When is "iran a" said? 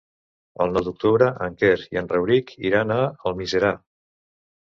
2.71-2.99